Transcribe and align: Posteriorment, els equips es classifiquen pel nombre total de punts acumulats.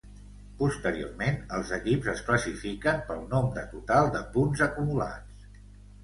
Posteriorment, 0.59 1.35
els 1.57 1.73
equips 1.75 2.07
es 2.13 2.23
classifiquen 2.29 3.03
pel 3.09 3.21
nombre 3.33 3.65
total 3.75 4.09
de 4.15 4.23
punts 4.39 4.65
acumulats. 4.67 5.45